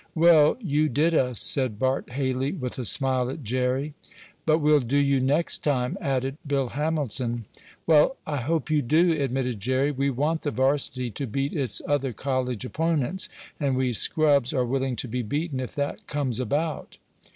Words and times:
"Well, 0.15 0.57
you 0.59 0.89
did 0.89 1.13
us," 1.13 1.39
said 1.39 1.77
Bart 1.77 2.13
Haley, 2.13 2.53
with 2.53 2.79
a 2.79 2.85
smile 2.85 3.29
at 3.29 3.43
Jerry. 3.43 3.93
"But 4.47 4.57
we'll 4.57 4.79
do 4.79 4.97
you 4.97 5.19
next 5.19 5.59
time," 5.59 5.95
added 6.01 6.37
Bill 6.43 6.69
Hamilton. 6.69 7.45
"Well, 7.85 8.17
I 8.25 8.37
hope 8.37 8.71
you 8.71 8.81
do," 8.81 9.11
admitted 9.21 9.59
Jerry. 9.59 9.91
"We 9.91 10.09
want 10.09 10.41
the 10.41 10.49
varsity 10.49 11.11
to 11.11 11.27
beat 11.27 11.53
its 11.53 11.83
other 11.87 12.13
college 12.13 12.65
opponents, 12.65 13.29
and 13.59 13.75
we 13.77 13.93
scrubs 13.93 14.55
are 14.55 14.65
willing 14.65 14.95
to 14.95 15.07
be 15.07 15.21
beaten 15.21 15.59
if 15.59 15.75
that 15.75 16.07
comes 16.07 16.39
about." 16.39 16.97